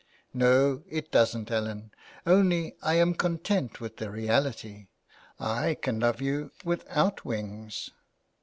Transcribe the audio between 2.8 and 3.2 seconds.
I am